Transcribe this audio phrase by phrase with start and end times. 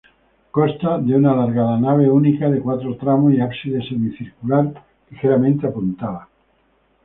[0.49, 4.73] Consta de una alargada nave única de cuatro tramos y ábside semicircular,
[5.11, 6.21] ligeramente apuntado.